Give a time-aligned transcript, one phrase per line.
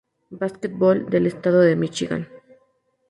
[0.31, 2.27] Basketball del estado de Míchigan.